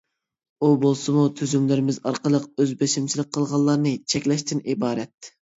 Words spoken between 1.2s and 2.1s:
تۈزۈملىرىمىز